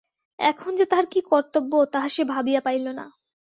[0.39, 3.05] এখন যে তাহার কী কর্তব্য তাহা সে ভাবিয়া পাইল না।